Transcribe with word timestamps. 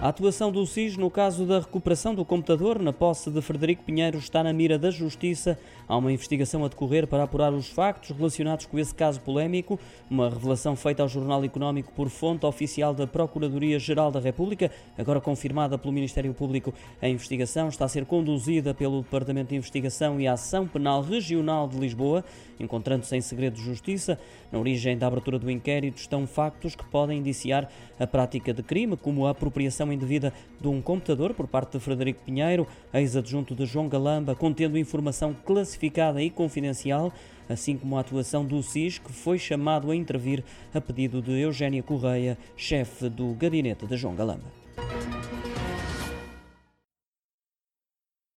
A 0.00 0.10
atuação 0.10 0.52
do 0.52 0.64
SIS 0.64 0.96
no 0.96 1.10
caso 1.10 1.44
da 1.44 1.58
recuperação 1.58 2.14
do 2.14 2.24
computador 2.24 2.78
na 2.78 2.92
posse 2.92 3.32
de 3.32 3.42
Frederico 3.42 3.82
Pinheiro 3.82 4.16
está 4.16 4.44
na 4.44 4.52
mira 4.52 4.78
da 4.78 4.92
Justiça. 4.92 5.58
Há 5.88 5.96
uma 5.96 6.12
investigação 6.12 6.64
a 6.64 6.68
decorrer 6.68 7.04
para 7.08 7.24
apurar 7.24 7.52
os 7.52 7.68
factos 7.68 8.10
relacionados 8.10 8.66
com 8.66 8.78
esse 8.78 8.94
caso 8.94 9.20
polémico. 9.20 9.76
Uma 10.08 10.30
revelação 10.30 10.76
feita 10.76 11.02
ao 11.02 11.08
Jornal 11.08 11.42
Económico 11.42 11.92
por 11.96 12.08
fonte 12.10 12.46
oficial 12.46 12.94
da 12.94 13.08
Procuradoria-Geral 13.08 14.12
da 14.12 14.20
República, 14.20 14.70
agora 14.96 15.20
confirmada 15.20 15.76
pelo 15.76 15.92
Ministério 15.92 16.32
Público. 16.32 16.72
A 17.02 17.08
investigação 17.08 17.68
está 17.68 17.84
a 17.84 17.88
ser 17.88 18.06
conduzida 18.06 18.72
pelo 18.72 19.02
Departamento 19.02 19.48
de 19.48 19.56
Investigação 19.56 20.20
e 20.20 20.28
Ação 20.28 20.68
Penal 20.68 21.02
Regional 21.02 21.66
de 21.66 21.76
Lisboa, 21.76 22.24
encontrando-se 22.60 23.16
em 23.16 23.20
segredo 23.20 23.54
de 23.54 23.64
justiça. 23.64 24.16
Na 24.52 24.60
origem 24.60 24.96
da 24.96 25.08
abertura 25.08 25.40
do 25.40 25.50
inquérito 25.50 25.98
estão 25.98 26.24
factos 26.24 26.76
que 26.76 26.84
podem 26.84 27.18
indiciar 27.18 27.68
a 27.98 28.06
prática 28.06 28.54
de 28.54 28.62
crime, 28.62 28.96
como 28.96 29.26
a 29.26 29.30
apropriação 29.30 29.87
aquisição 29.88 29.92
indevida 29.92 30.32
de 30.60 30.68
um 30.68 30.80
computador 30.80 31.34
por 31.34 31.46
parte 31.46 31.72
de 31.72 31.80
Frederico 31.80 32.24
Pinheiro, 32.24 32.66
ex-adjunto 32.92 33.54
de 33.54 33.64
João 33.64 33.88
Galamba, 33.88 34.34
contendo 34.34 34.78
informação 34.78 35.34
classificada 35.44 36.22
e 36.22 36.30
confidencial, 36.30 37.12
assim 37.48 37.76
como 37.76 37.96
a 37.96 38.00
atuação 38.00 38.44
do 38.44 38.62
SIS, 38.62 38.98
que 38.98 39.12
foi 39.12 39.38
chamado 39.38 39.90
a 39.90 39.96
intervir 39.96 40.44
a 40.74 40.80
pedido 40.80 41.22
de 41.22 41.32
Eugénia 41.32 41.82
Correia, 41.82 42.36
chefe 42.56 43.08
do 43.08 43.34
gabinete 43.34 43.86
de 43.86 43.96
João 43.96 44.14
Galamba. 44.14 44.67